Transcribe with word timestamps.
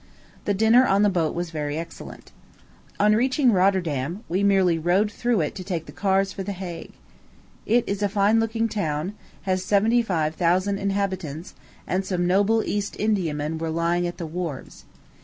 The 0.45 0.55
dinner 0.55 0.83
on 0.87 1.03
the 1.03 1.11
boat 1.11 1.35
was 1.35 1.51
very 1.51 1.77
excellent. 1.77 2.31
On 2.99 3.13
reaching 3.15 3.51
Rotterdam, 3.53 4.23
we 4.27 4.41
merely 4.41 4.79
rode 4.79 5.11
through 5.11 5.41
it 5.41 5.53
to 5.53 5.63
take 5.63 5.85
the 5.85 5.91
cars 5.91 6.33
for 6.33 6.41
the 6.41 6.53
Hague. 6.53 6.93
It 7.67 7.83
is 7.85 8.01
a 8.01 8.09
fine 8.09 8.39
looking 8.39 8.67
town, 8.67 9.13
has 9.43 9.63
seventy 9.63 10.01
five 10.01 10.33
thousand 10.33 10.79
inhabitants, 10.79 11.53
and 11.85 12.03
some 12.03 12.25
noble 12.25 12.63
East 12.63 12.95
Indiamen 12.95 13.59
were 13.59 13.69
lying 13.69 14.07
at 14.07 14.17
the 14.17 14.25
wharves. 14.25 14.85